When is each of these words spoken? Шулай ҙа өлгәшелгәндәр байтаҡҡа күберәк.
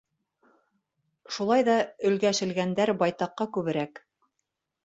Шулай 1.35 1.67
ҙа 1.69 1.75
өлгәшелгәндәр 2.11 2.93
байтаҡҡа 3.05 3.49
күберәк. 3.59 4.07